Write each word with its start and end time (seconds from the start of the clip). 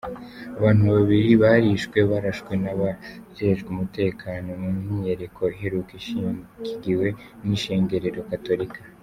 Abantu 0.57 0.83
babiri 0.95 1.31
barishwe 1.43 1.99
barashwe 2.11 2.53
n'abajejwe 2.63 3.67
umutekano 3.71 4.49
mu 4.61 4.69
myiyerekano 4.77 5.53
iheruka 5.57 5.91
ishigikiwe 6.01 7.07
n'ishengero 7.45 8.07
Gatolika. 8.31 8.79